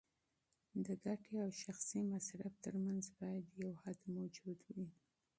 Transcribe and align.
د 0.85 0.87
ګټې 1.03 1.35
او 1.43 1.49
شخصي 1.63 2.01
مصرف 2.11 2.53
ترمنځ 2.65 3.03
باید 3.19 3.45
یو 3.61 3.71
حد 3.83 3.99
موجود 4.15 4.59
وي. 4.75 4.87